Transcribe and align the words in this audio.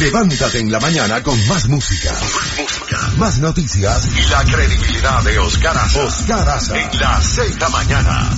Levántate 0.00 0.60
en 0.60 0.72
la 0.72 0.80
mañana 0.80 1.22
con 1.22 1.36
más 1.46 1.68
música. 1.68 2.14
Más 3.18 3.38
noticias 3.38 4.10
y 4.16 4.22
la 4.30 4.42
credibilidad 4.50 5.22
de 5.22 5.38
Oscar 5.38 5.76
Aza. 5.76 6.04
Oscar 6.04 6.48
Aza. 6.48 6.80
En 6.80 6.98
la 6.98 7.20
Z 7.20 7.68
mañana. 7.68 8.30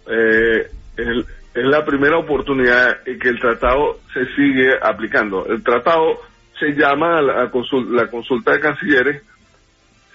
eh, 0.10 0.68
es, 0.98 1.26
es 1.54 1.66
la 1.66 1.84
primera 1.84 2.18
oportunidad 2.18 3.08
en 3.08 3.20
que 3.20 3.30
el 3.30 3.40
tratado 3.40 4.00
se 4.14 4.26
sigue 4.36 4.70
aplicando. 4.82 5.46
El 5.48 5.64
tratado 5.64 6.22
se 6.60 6.74
llama 6.74 7.22
la, 7.22 7.50
consulta, 7.50 8.04
la 8.04 8.10
consulta 8.10 8.52
de 8.52 8.60
cancilleres, 8.60 9.24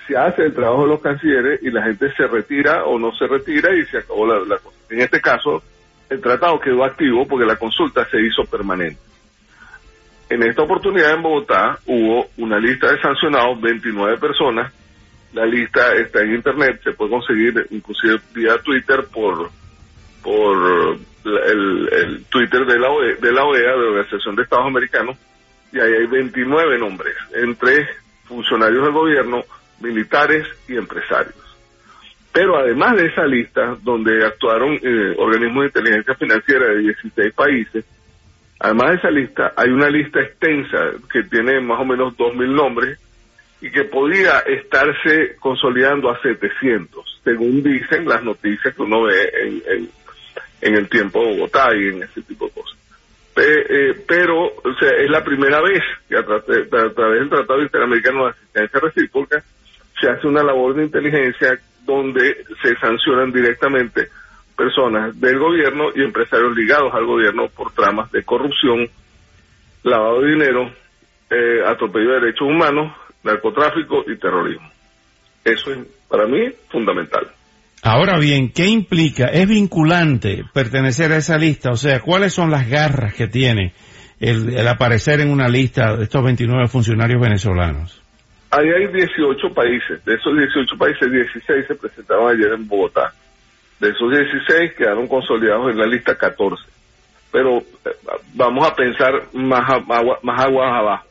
se 0.06 0.16
hace 0.16 0.42
el 0.42 0.54
trabajo 0.54 0.82
de 0.82 0.88
los 0.88 1.00
cancilleres 1.00 1.62
y 1.62 1.70
la 1.70 1.82
gente 1.82 2.12
se 2.14 2.26
retira 2.26 2.84
o 2.84 2.98
no 2.98 3.12
se 3.12 3.26
retira 3.26 3.74
y 3.74 3.84
se 3.86 3.98
acabó 3.98 4.26
la, 4.26 4.38
la. 4.40 4.60
En 4.90 5.00
este 5.00 5.20
caso, 5.20 5.62
el 6.10 6.20
tratado 6.20 6.60
quedó 6.60 6.84
activo 6.84 7.26
porque 7.26 7.46
la 7.46 7.56
consulta 7.56 8.06
se 8.10 8.20
hizo 8.20 8.44
permanente. 8.44 9.00
En 10.28 10.42
esta 10.42 10.62
oportunidad 10.62 11.12
en 11.12 11.22
Bogotá 11.22 11.78
hubo 11.86 12.28
una 12.38 12.58
lista 12.58 12.90
de 12.90 13.00
sancionados, 13.00 13.60
29 13.60 14.18
personas. 14.18 14.72
La 15.32 15.44
lista 15.46 15.92
está 15.94 16.22
en 16.22 16.34
internet, 16.34 16.80
se 16.84 16.92
puede 16.92 17.10
conseguir 17.10 17.66
inclusive 17.70 18.20
vía 18.34 18.56
Twitter 18.58 19.04
por 19.12 19.50
por 20.22 20.98
el, 21.24 22.24
Twitter 22.28 22.64
de 22.66 22.78
la, 22.78 22.90
OEA, 22.90 23.16
de 23.16 23.32
la 23.32 23.44
OEA, 23.44 23.70
de 23.72 23.76
la 23.78 23.90
Organización 23.90 24.36
de 24.36 24.42
Estados 24.42 24.66
Americanos, 24.66 25.16
y 25.72 25.80
ahí 25.80 25.92
hay 25.92 26.06
29 26.06 26.78
nombres, 26.78 27.14
entre 27.34 27.88
funcionarios 28.24 28.82
del 28.84 28.92
gobierno, 28.92 29.42
militares 29.80 30.46
y 30.68 30.76
empresarios. 30.76 31.34
Pero 32.32 32.58
además 32.58 32.96
de 32.96 33.06
esa 33.06 33.26
lista, 33.26 33.76
donde 33.82 34.24
actuaron 34.24 34.74
eh, 34.82 35.14
organismos 35.18 35.62
de 35.62 35.66
inteligencia 35.66 36.14
financiera 36.14 36.66
de 36.66 36.78
16 36.78 37.32
países, 37.32 37.84
además 38.58 38.90
de 38.90 38.96
esa 38.96 39.10
lista, 39.10 39.52
hay 39.56 39.70
una 39.70 39.88
lista 39.88 40.20
extensa 40.20 40.78
que 41.12 41.22
tiene 41.24 41.60
más 41.60 41.80
o 41.80 41.84
menos 41.84 42.16
2.000 42.16 42.54
nombres 42.54 42.98
y 43.60 43.70
que 43.70 43.84
podría 43.84 44.40
estarse 44.40 45.36
consolidando 45.38 46.10
a 46.10 46.20
700, 46.20 47.20
según 47.22 47.62
dicen 47.62 48.06
las 48.06 48.22
noticias 48.22 48.74
que 48.74 48.82
uno 48.82 49.04
ve 49.04 49.30
en, 49.42 49.62
en, 49.68 49.90
el 50.60 50.88
tiempo 50.88 51.20
de 51.20 51.34
Bogotá 51.34 51.68
y 51.74 51.88
en 51.88 52.02
ese 52.02 52.22
tipo 52.22 52.46
de 52.46 52.52
cosas. 52.52 52.78
Eh, 53.36 54.04
pero 54.06 54.52
es 54.64 55.10
la 55.10 55.24
primera 55.24 55.60
vez 55.60 55.82
que 56.08 56.16
a, 56.16 56.24
través 56.24 56.70
del 57.20 57.28
Tratado 57.28 57.62
Interamericano 57.62 58.24
de 58.24 58.30
Asistencia 58.30 58.80
Recíproca 58.80 59.42
se 60.00 60.08
hace 60.08 60.26
una 60.26 60.42
labor 60.42 60.74
de 60.74 60.84
inteligencia 60.84 61.58
donde 61.84 62.44
se 62.62 62.76
sancionan 62.76 63.32
directamente 63.32 64.08
personas 64.56 65.18
del 65.20 65.38
gobierno 65.38 65.90
y 65.94 66.02
empresarios 66.02 66.56
ligados 66.56 66.94
al 66.94 67.06
gobierno 67.06 67.48
por 67.48 67.72
tramas 67.72 68.10
de 68.12 68.22
corrupción, 68.22 68.88
lavado 69.82 70.20
de 70.20 70.30
dinero, 70.30 70.72
eh, 71.30 71.62
atropello 71.66 72.10
de 72.10 72.20
derechos 72.20 72.48
humanos, 72.48 72.92
narcotráfico 73.24 74.04
y 74.06 74.16
terrorismo. 74.16 74.70
Eso 75.44 75.72
es 75.72 75.78
para 76.08 76.26
mí 76.26 76.52
fundamental. 76.70 77.28
Ahora 77.86 78.18
bien, 78.18 78.50
¿qué 78.50 78.64
implica? 78.64 79.26
¿Es 79.26 79.46
vinculante 79.46 80.42
pertenecer 80.54 81.12
a 81.12 81.18
esa 81.18 81.36
lista? 81.36 81.70
O 81.70 81.76
sea, 81.76 82.00
¿cuáles 82.00 82.32
son 82.32 82.50
las 82.50 82.66
garras 82.66 83.12
que 83.12 83.28
tiene 83.28 83.74
el, 84.18 84.56
el 84.56 84.66
aparecer 84.68 85.20
en 85.20 85.30
una 85.30 85.48
lista 85.48 85.94
de 85.94 86.04
estos 86.04 86.24
29 86.24 86.66
funcionarios 86.68 87.20
venezolanos? 87.20 88.02
Ahí 88.52 88.68
hay 88.70 88.86
18 88.90 89.52
países. 89.52 90.02
De 90.06 90.14
esos 90.14 90.34
18 90.34 90.78
países, 90.78 91.12
16 91.12 91.66
se 91.66 91.74
presentaron 91.74 92.30
ayer 92.30 92.54
en 92.54 92.66
Bogotá. 92.66 93.12
De 93.78 93.90
esos 93.90 94.10
16 94.10 94.72
quedaron 94.78 95.06
consolidados 95.06 95.70
en 95.70 95.78
la 95.78 95.86
lista 95.86 96.16
14. 96.16 96.64
Pero 97.30 97.58
eh, 97.58 97.90
vamos 98.32 98.66
a 98.66 98.74
pensar 98.74 99.24
más, 99.34 99.68
agua, 99.68 100.20
más 100.22 100.40
aguas 100.40 100.72
abajo. 100.72 101.06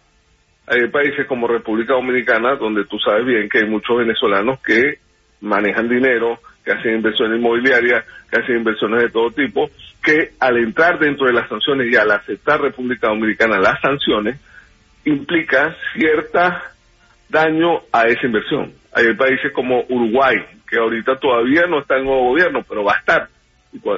Hay 0.65 0.87
países 0.87 1.27
como 1.27 1.47
República 1.47 1.93
Dominicana, 1.93 2.55
donde 2.55 2.85
tú 2.85 2.97
sabes 2.97 3.27
bien 3.27 3.47
que 3.47 3.59
hay 3.59 3.69
muchos 3.69 3.95
venezolanos 3.95 4.59
que 4.61 4.97
manejan 5.41 5.87
dinero, 5.87 6.39
que 6.63 6.71
hacen 6.71 6.95
inversiones 6.95 7.39
inmobiliarias, 7.39 8.05
que 8.29 8.41
hacen 8.41 8.57
inversiones 8.57 9.03
de 9.03 9.09
todo 9.09 9.29
tipo, 9.31 9.69
que 10.01 10.31
al 10.39 10.57
entrar 10.57 10.99
dentro 10.99 11.27
de 11.27 11.33
las 11.33 11.49
sanciones 11.49 11.91
y 11.91 11.95
al 11.95 12.11
aceptar 12.11 12.61
República 12.61 13.07
Dominicana 13.07 13.59
las 13.59 13.79
sanciones, 13.81 14.39
implica 15.05 15.75
cierta 15.93 16.71
daño 17.29 17.81
a 17.91 18.05
esa 18.05 18.25
inversión. 18.25 18.73
Hay 18.93 19.13
países 19.15 19.51
como 19.53 19.83
Uruguay, 19.89 20.37
que 20.69 20.77
ahorita 20.77 21.17
todavía 21.17 21.65
no 21.67 21.79
está 21.79 21.97
en 21.97 22.05
nuevo 22.05 22.29
gobierno, 22.29 22.63
pero 22.67 22.83
va 22.83 22.93
a 22.93 22.99
estar. 22.99 23.27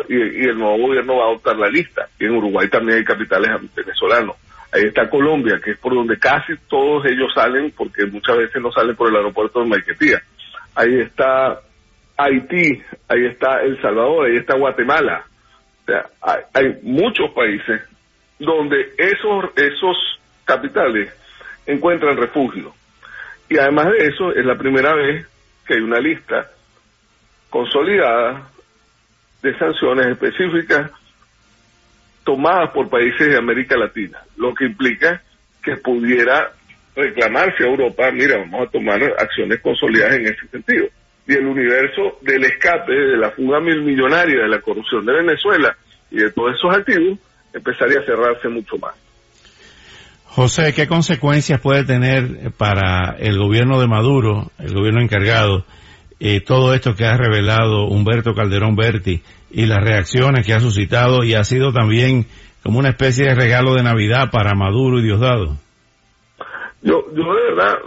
Y, 0.08 0.48
el 0.48 0.58
nuevo 0.58 0.88
gobierno 0.88 1.18
va 1.18 1.26
a 1.26 1.28
adoptar 1.28 1.58
la 1.58 1.70
lista. 1.70 2.08
Y 2.20 2.26
en 2.26 2.36
Uruguay 2.36 2.68
también 2.70 3.00
hay 3.00 3.04
capitales 3.04 3.52
venezolanos. 3.76 4.38
Ahí 4.72 4.84
está 4.84 5.10
Colombia, 5.10 5.60
que 5.64 5.72
es 5.72 5.78
por 5.78 5.94
donde 5.94 6.18
casi 6.18 6.54
todos 6.70 7.06
ellos 7.06 7.32
salen, 7.34 7.72
porque 7.72 8.06
muchas 8.06 8.38
veces 8.38 8.62
no 8.62 8.72
salen 8.72 8.96
por 8.96 9.10
el 9.10 9.16
aeropuerto 9.18 9.62
de 9.62 9.70
Maiquetía. 9.70 10.22
Ahí 10.76 11.00
está 11.00 11.60
Haití, 12.18 12.82
ahí 13.08 13.26
está 13.26 13.62
El 13.62 13.82
Salvador, 13.82 14.28
ahí 14.28 14.38
está 14.38 14.56
Guatemala. 14.56 15.26
O 15.84 15.86
sea, 15.86 16.10
hay, 16.22 16.42
hay 16.54 16.80
muchos 16.84 17.32
países 17.32 17.82
donde 18.40 18.94
esos, 18.98 19.46
esos 19.56 20.20
capitales 20.46 21.14
encuentran 21.66 22.18
refugio. 22.18 22.74
Y 23.50 23.58
además 23.58 23.92
de 23.92 24.08
eso, 24.08 24.32
es 24.34 24.46
la 24.46 24.58
primera 24.58 24.94
vez 24.96 25.28
que 25.66 25.76
hay 25.76 25.82
una 25.82 26.00
lista 26.00 26.50
consolidada 27.50 28.50
de 29.42 29.58
sanciones 29.58 30.08
específicas 30.08 30.92
tomadas 32.24 32.72
por 32.72 32.90
países 32.90 33.30
de 33.30 33.38
América 33.38 33.78
Latina, 33.78 34.20
lo 34.38 34.54
que 34.54 34.66
implica 34.66 35.22
que 35.64 35.78
pudiera 35.78 36.52
reclamarse 36.96 37.64
a 37.64 37.68
Europa, 37.68 38.10
mira, 38.12 38.38
vamos 38.38 38.68
a 38.68 38.72
tomar 38.72 39.02
acciones 39.20 39.60
consolidadas 39.60 40.16
en 40.16 40.26
ese 40.26 40.48
sentido. 40.48 40.88
Y 41.28 41.34
el 41.34 41.46
universo 41.46 42.20
del 42.22 42.44
escape, 42.44 42.94
de 42.94 43.18
la 43.18 43.32
fuga 43.32 43.60
mil 43.60 43.82
millonaria, 43.82 44.44
de 44.44 44.48
la 44.48 44.62
corrupción 44.62 45.06
de 45.06 45.14
Venezuela 45.14 45.76
y 46.12 46.18
de 46.18 46.32
todos 46.32 46.56
esos 46.56 46.76
activos, 46.76 47.18
empezaría 47.54 48.00
a 48.00 48.06
cerrarse 48.06 48.48
mucho 48.48 48.78
más. 48.78 48.94
José, 50.26 50.74
¿qué 50.74 50.86
consecuencias 50.88 51.62
puede 51.62 51.86
tener 51.86 52.52
para 52.58 53.16
el 53.18 53.38
gobierno 53.38 53.80
de 53.80 53.88
Maduro, 53.88 54.52
el 54.60 54.74
gobierno 54.74 55.02
encargado, 55.02 55.66
eh, 56.20 56.42
todo 56.42 56.74
esto 56.74 56.96
que 56.96 57.06
ha 57.06 57.18
revelado 57.18 57.88
Humberto 57.88 58.34
Calderón 58.34 58.76
Berti 58.76 59.22
y 59.52 59.66
las 59.66 59.84
reacciones 59.84 60.46
que 60.46 60.54
ha 60.54 60.60
suscitado 60.60 61.24
y 61.24 61.34
ha 61.34 61.44
sido 61.44 61.72
también 61.72 62.26
como 62.64 62.80
una 62.80 62.90
especie 62.90 63.26
de 63.26 63.36
regalo 63.36 63.76
de 63.76 63.84
Navidad 63.84 64.32
para 64.32 64.56
Maduro 64.56 65.00
y 65.00 65.04
Diosdado? 65.04 65.58
Yo, 66.86 67.04
yo 67.16 67.34
de 67.34 67.42
verdad, 67.46 67.80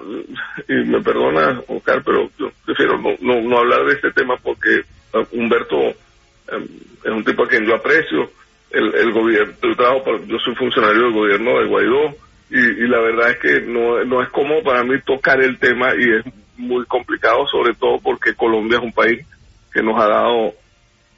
y 0.68 0.74
me 0.90 1.00
perdona 1.00 1.62
Oscar, 1.68 2.02
pero 2.04 2.28
yo 2.36 2.50
prefiero 2.66 2.98
no, 2.98 3.10
no, 3.20 3.40
no 3.40 3.58
hablar 3.58 3.84
de 3.84 3.92
este 3.94 4.10
tema 4.10 4.36
porque 4.42 4.82
uh, 5.14 5.24
Humberto 5.30 5.76
um, 5.78 6.64
es 7.04 7.10
un 7.10 7.24
tipo 7.24 7.44
a 7.44 7.48
quien 7.48 7.64
yo 7.64 7.76
aprecio. 7.76 8.28
El, 8.72 8.92
el 8.96 9.12
gobierno, 9.12 9.54
yo 9.62 9.76
trabajo, 9.76 10.02
para, 10.02 10.18
yo 10.26 10.36
soy 10.40 10.52
funcionario 10.56 11.04
del 11.04 11.12
gobierno 11.12 11.60
de 11.60 11.68
Guaidó 11.68 12.16
y, 12.50 12.58
y 12.58 12.88
la 12.88 12.98
verdad 12.98 13.30
es 13.30 13.38
que 13.38 13.60
no, 13.60 14.04
no 14.04 14.20
es 14.20 14.28
como 14.30 14.64
para 14.64 14.82
mí 14.82 15.00
tocar 15.06 15.40
el 15.40 15.60
tema 15.60 15.94
y 15.94 16.16
es 16.16 16.24
muy 16.56 16.84
complicado, 16.86 17.46
sobre 17.46 17.74
todo 17.74 18.00
porque 18.00 18.34
Colombia 18.34 18.78
es 18.78 18.84
un 18.84 18.92
país 18.92 19.24
que 19.72 19.80
nos 19.80 19.98
ha 20.00 20.08
dado 20.08 20.54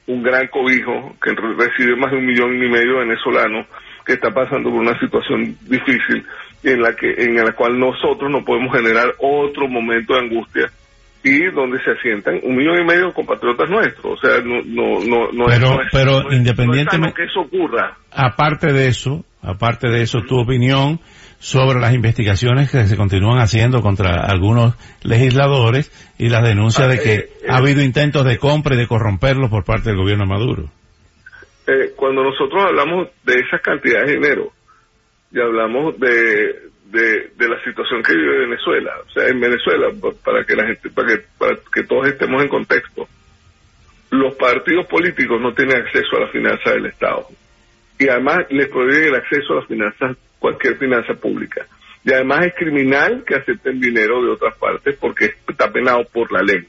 un 0.07 0.23
gran 0.23 0.49
cobijo, 0.49 1.17
que 1.23 1.33
recibe 1.33 1.97
más 1.97 2.11
de 2.11 2.19
un 2.19 2.27
millón 2.27 2.63
y 2.63 2.69
medio 2.69 2.99
de 2.99 3.07
venezolanos, 3.07 3.67
que 4.11 4.15
está 4.15 4.31
pasando 4.33 4.71
por 4.71 4.81
una 4.81 4.99
situación 4.99 5.57
difícil 5.63 6.27
en 6.65 6.83
la 6.83 6.95
que 6.97 7.15
en 7.17 7.37
la 7.37 7.53
cual 7.53 7.79
nosotros 7.79 8.29
no 8.29 8.45
podemos 8.45 8.75
generar 8.75 9.15
otro 9.19 9.69
momento 9.69 10.15
de 10.15 10.21
angustia 10.21 10.71
y 11.23 11.45
donde 11.53 11.79
se 11.85 11.93
asientan 11.93 12.41
un 12.43 12.57
millón 12.57 12.81
y 12.81 12.85
medio 12.85 13.07
de 13.07 13.13
compatriotas 13.13 13.71
nuestros. 13.71 14.15
O 14.15 14.17
sea, 14.17 14.41
no, 14.41 14.63
no, 14.65 15.05
no, 15.05 15.31
no 15.33 15.45
pero, 15.47 15.81
es, 15.81 15.89
pero 15.93 16.23
no 16.23 16.33
independientemente 16.35 17.15
que 17.15 17.25
eso 17.25 17.41
ocurra. 17.43 17.97
Aparte 18.11 18.73
de 18.73 18.89
eso, 18.89 19.25
aparte 19.43 19.89
de 19.89 20.03
eso, 20.03 20.23
tu 20.23 20.41
opinión 20.41 20.99
sobre 21.39 21.79
las 21.79 21.95
investigaciones 21.95 22.71
que 22.71 22.85
se 22.87 22.97
continúan 22.97 23.39
haciendo 23.39 23.81
contra 23.81 24.27
algunos 24.27 24.75
legisladores 25.03 25.93
y 26.19 26.31
las 26.31 26.43
denuncias 26.43 26.89
de 26.89 26.99
que 26.99 27.15
eh, 27.15 27.31
ha 27.49 27.59
habido 27.59 27.81
intentos 27.81 28.25
de 28.25 28.39
compra 28.39 28.75
y 28.75 28.79
de 28.79 28.89
corromperlos 28.89 29.51
por 29.51 29.65
parte 29.65 29.91
del 29.91 29.99
gobierno 29.99 30.27
Maduro. 30.27 30.69
Eh, 31.67 31.93
cuando 31.95 32.23
nosotros 32.23 32.65
hablamos 32.65 33.09
de 33.25 33.35
esas 33.35 33.61
cantidades 33.61 34.09
de 34.09 34.15
dinero 34.15 34.53
y 35.31 35.41
hablamos 35.41 35.99
de, 36.01 36.71
de, 36.91 37.49
la 37.49 37.63
situación 37.65 38.03
que 38.03 38.15
vive 38.15 38.47
Venezuela, 38.47 38.93
o 39.07 39.11
sea, 39.11 39.29
en 39.29 39.41
Venezuela, 39.41 39.89
para 40.25 40.45
que 40.45 40.57
la 40.57 40.67
gente, 40.67 40.91
para 40.91 41.09
que, 41.09 41.25
para 41.39 41.57
que 41.73 41.85
todos 41.85 42.09
estemos 42.09 42.43
en 42.43 42.49
contexto, 42.49 43.09
los 44.11 44.35
partidos 44.35 44.87
políticos 44.87 45.41
no 45.41 45.55
tienen 45.55 45.77
acceso 45.77 46.17
a 46.17 46.21
la 46.21 46.29
finanza 46.29 46.71
del 46.71 46.87
Estado 46.87 47.29
y 48.01 48.09
además 48.09 48.47
les 48.49 48.69
prohíben 48.69 49.05
el 49.05 49.15
acceso 49.15 49.53
a 49.53 49.57
las 49.57 49.67
finanzas, 49.67 50.17
cualquier 50.39 50.79
finanza 50.79 51.15
pública. 51.15 51.67
Y 52.03 52.13
además 52.13 52.47
es 52.47 52.55
criminal 52.55 53.23
que 53.27 53.35
acepten 53.35 53.79
dinero 53.79 54.23
de 54.23 54.31
otras 54.31 54.57
partes 54.57 54.97
porque 54.99 55.35
está 55.47 55.71
penado 55.71 56.05
por 56.11 56.33
la 56.33 56.41
ley. 56.41 56.67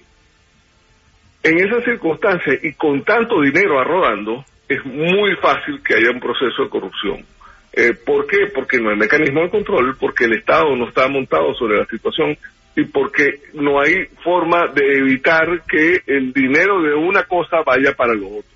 En 1.42 1.58
esas 1.58 1.86
circunstancias 1.86 2.60
y 2.62 2.74
con 2.74 3.04
tanto 3.04 3.42
dinero 3.42 3.80
arrodando, 3.80 4.44
es 4.72 4.86
muy 4.86 5.36
fácil 5.36 5.82
que 5.84 5.96
haya 5.96 6.12
un 6.12 6.20
proceso 6.20 6.64
de 6.64 6.70
corrupción. 6.70 7.26
Eh, 7.74 7.94
¿Por 8.06 8.26
qué? 8.26 8.48
Porque 8.54 8.80
no 8.80 8.90
hay 8.90 8.98
mecanismo 8.98 9.42
de 9.42 9.50
control, 9.50 9.98
porque 10.00 10.26
el 10.26 10.34
Estado 10.34 10.76
no 10.76 10.88
está 10.88 11.08
montado 11.08 11.54
sobre 11.56 11.78
la 11.78 11.86
situación 11.86 12.38
y 12.76 12.86
porque 12.86 13.42
no 13.54 13.82
hay 13.82 14.06
forma 14.24 14.68
de 14.74 15.00
evitar 15.00 15.64
que 15.68 16.02
el 16.08 16.32
dinero 16.32 16.82
de 16.82 16.94
una 16.94 17.24
cosa 17.24 17.62
vaya 17.66 17.94
para 17.94 18.14
lo 18.14 18.28
otro. 18.28 18.52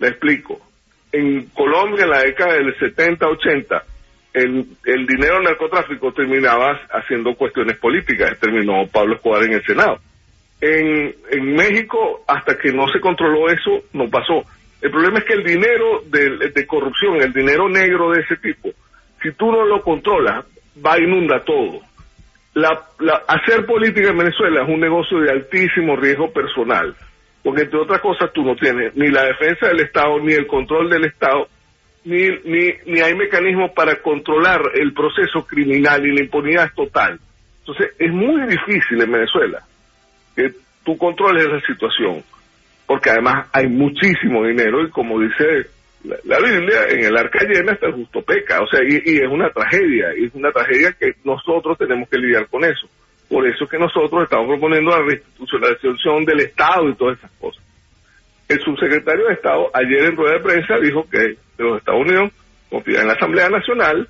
Le 0.00 0.08
explico. 0.08 0.60
En 1.12 1.46
Colombia, 1.50 2.04
en 2.04 2.10
la 2.10 2.22
década 2.22 2.54
del 2.54 2.76
70-80, 2.76 3.82
el, 4.32 4.66
el 4.84 5.06
dinero 5.06 5.34
del 5.34 5.44
narcotráfico 5.44 6.12
terminaba 6.12 6.80
haciendo 6.90 7.34
cuestiones 7.36 7.76
políticas. 7.76 8.38
Terminó 8.40 8.88
Pablo 8.88 9.14
Escobar 9.14 9.44
en 9.44 9.52
el 9.52 9.64
Senado. 9.64 10.00
En, 10.60 11.14
en 11.30 11.54
México, 11.54 12.24
hasta 12.26 12.58
que 12.58 12.72
no 12.72 12.88
se 12.88 12.98
controló 12.98 13.48
eso, 13.48 13.84
no 13.92 14.08
pasó. 14.10 14.44
El 14.84 14.90
problema 14.90 15.18
es 15.18 15.24
que 15.24 15.32
el 15.32 15.44
dinero 15.44 16.02
de, 16.08 16.66
corrupción, 16.66 17.22
el 17.22 17.32
dinero 17.32 17.70
negro 17.70 18.10
de 18.10 18.20
ese 18.20 18.36
tipo, 18.36 18.68
si 19.22 19.32
tú 19.32 19.50
no 19.50 19.64
lo 19.64 19.80
controlas, 19.80 20.44
va 20.84 20.92
a 20.92 21.00
inunda 21.00 21.42
todo. 21.42 21.80
La, 22.52 22.82
la, 22.98 23.22
hacer 23.26 23.64
política 23.64 24.10
en 24.10 24.18
Venezuela 24.18 24.62
es 24.62 24.68
un 24.68 24.80
negocio 24.80 25.20
de 25.20 25.30
altísimo 25.30 25.96
riesgo 25.96 26.30
personal, 26.30 26.94
porque 27.42 27.62
entre 27.62 27.80
otras 27.80 28.02
cosas 28.02 28.30
tú 28.34 28.42
no 28.42 28.56
tienes 28.56 28.94
ni 28.94 29.08
la 29.08 29.24
defensa 29.24 29.68
del 29.68 29.80
Estado, 29.80 30.20
ni 30.20 30.34
el 30.34 30.46
control 30.46 30.90
del 30.90 31.06
Estado, 31.06 31.48
ni, 32.04 32.28
ni, 32.44 32.68
ni 32.84 33.00
hay 33.00 33.14
mecanismos 33.14 33.70
para 33.70 34.02
controlar 34.02 34.60
el 34.74 34.92
proceso 34.92 35.46
criminal 35.46 36.04
y 36.06 36.14
la 36.14 36.24
impunidad 36.24 36.66
es 36.66 36.74
total. 36.74 37.18
Entonces 37.60 37.94
es 37.98 38.12
muy 38.12 38.42
difícil 38.48 39.00
en 39.00 39.10
Venezuela 39.10 39.62
que 40.36 40.52
tú 40.84 40.98
controles 40.98 41.46
esa 41.46 41.66
situación 41.66 42.22
porque 42.86 43.10
además 43.10 43.48
hay 43.52 43.68
muchísimo 43.68 44.44
dinero 44.44 44.82
y 44.82 44.90
como 44.90 45.20
dice 45.20 45.68
la, 46.04 46.38
Biblia, 46.38 46.86
en 46.90 47.04
el 47.04 47.16
arca 47.16 47.38
llena 47.44 47.72
está 47.72 47.86
el 47.86 47.94
justo 47.94 48.20
peca, 48.20 48.60
o 48.60 48.66
sea, 48.66 48.80
y, 48.86 48.96
es 48.96 49.28
una 49.28 49.48
tragedia, 49.50 50.08
y 50.16 50.26
es 50.26 50.34
una 50.34 50.52
tragedia 50.52 50.92
que 50.92 51.14
nosotros 51.24 51.78
tenemos 51.78 52.08
que 52.10 52.18
lidiar 52.18 52.46
con 52.48 52.62
eso. 52.62 52.86
Por 53.28 53.46
eso 53.48 53.64
es 53.64 53.70
que 53.70 53.78
nosotros 53.78 54.24
estamos 54.24 54.46
proponiendo 54.46 54.90
la 54.90 55.02
restitucionalización 55.02 56.26
del 56.26 56.40
Estado 56.40 56.90
y 56.90 56.94
todas 56.94 57.16
esas 57.16 57.30
cosas. 57.40 57.64
El 58.48 58.60
subsecretario 58.60 59.26
de 59.28 59.32
Estado 59.32 59.70
ayer 59.72 60.04
en 60.04 60.16
rueda 60.16 60.34
de 60.34 60.40
prensa 60.40 60.78
dijo 60.78 61.08
que 61.08 61.36
los 61.56 61.78
Estados 61.78 62.02
Unidos 62.02 62.32
confían 62.68 63.00
en 63.00 63.08
la 63.08 63.14
Asamblea 63.14 63.48
Nacional, 63.48 64.06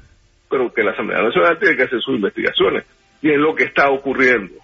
pero 0.50 0.72
que 0.72 0.82
la 0.82 0.90
Asamblea 0.90 1.22
Nacional 1.22 1.58
tiene 1.60 1.76
que 1.76 1.84
hacer 1.84 2.00
sus 2.00 2.16
investigaciones. 2.16 2.84
Y 3.22 3.30
es 3.30 3.38
lo 3.38 3.54
que 3.54 3.64
está 3.64 3.88
ocurriendo. 3.88 4.54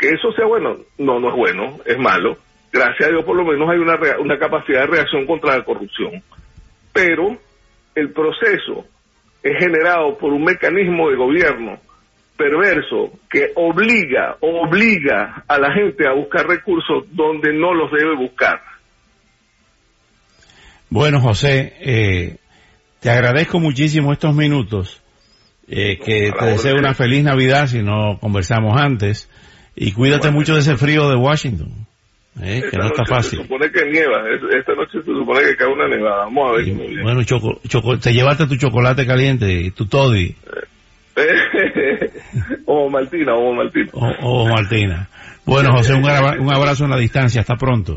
Que 0.00 0.08
eso 0.08 0.32
sea 0.32 0.46
bueno, 0.46 0.78
no, 0.98 1.20
no 1.20 1.28
es 1.28 1.36
bueno, 1.36 1.78
es 1.86 1.96
malo 1.96 2.38
gracias 2.76 3.08
a 3.08 3.12
Dios 3.12 3.24
por 3.24 3.36
lo 3.36 3.44
menos 3.44 3.68
hay 3.68 3.78
una, 3.78 3.98
una 4.20 4.38
capacidad 4.38 4.80
de 4.80 4.86
reacción 4.86 5.26
contra 5.26 5.56
la 5.56 5.64
corrupción. 5.64 6.22
Pero 6.92 7.38
el 7.94 8.12
proceso 8.12 8.86
es 9.42 9.58
generado 9.58 10.16
por 10.18 10.32
un 10.32 10.44
mecanismo 10.44 11.10
de 11.10 11.16
gobierno 11.16 11.78
perverso 12.36 13.18
que 13.30 13.52
obliga, 13.54 14.36
obliga 14.40 15.44
a 15.48 15.58
la 15.58 15.72
gente 15.72 16.06
a 16.06 16.12
buscar 16.12 16.46
recursos 16.46 17.04
donde 17.12 17.52
no 17.52 17.74
los 17.74 17.90
debe 17.90 18.14
buscar. 18.16 18.60
Bueno, 20.90 21.20
José, 21.20 21.74
eh, 21.80 22.36
te 23.00 23.10
agradezco 23.10 23.58
muchísimo 23.58 24.12
estos 24.12 24.34
minutos. 24.34 25.02
Eh, 25.68 25.98
que 25.98 26.30
te 26.30 26.44
deseo 26.44 26.76
una 26.76 26.94
feliz 26.94 27.24
Navidad 27.24 27.66
si 27.66 27.82
no 27.82 28.18
conversamos 28.20 28.80
antes. 28.80 29.28
Y 29.74 29.92
cuídate 29.92 30.30
mucho 30.30 30.54
de 30.54 30.60
ese 30.60 30.76
frío 30.76 31.08
de 31.08 31.16
Washington. 31.16 31.85
Eh, 32.42 32.62
que 32.70 32.76
no 32.76 32.86
está 32.86 33.04
fácil. 33.06 33.38
Se 33.38 33.44
supone 33.44 33.70
que 33.70 33.86
nieva, 33.86 34.22
esta 34.58 34.74
noche 34.74 34.98
se 34.98 35.04
supone 35.04 35.40
que 35.40 35.56
cae 35.56 35.68
una 35.68 35.88
nevada. 35.88 36.24
Vamos 36.24 36.50
a 36.50 36.56
ver. 36.56 36.68
Y, 36.68 37.02
bueno, 37.02 37.22
choco, 37.24 37.60
choco, 37.66 37.98
te 37.98 38.12
llevaste 38.12 38.46
tu 38.46 38.56
chocolate 38.56 39.06
caliente 39.06 39.72
tu 39.74 39.86
toddy. 39.86 40.34
o 42.66 42.90
Martina, 42.90 43.34
o 43.34 43.54
Martina. 43.54 43.90
O, 43.92 44.42
o 44.42 44.48
Martina. 44.48 45.08
Bueno, 45.46 45.70
José, 45.72 45.94
un, 45.94 46.04
un 46.04 46.54
abrazo 46.54 46.84
en 46.84 46.90
la 46.90 46.98
distancia. 46.98 47.40
Hasta 47.40 47.56
pronto. 47.56 47.94